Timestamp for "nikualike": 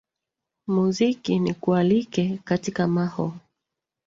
1.39-2.39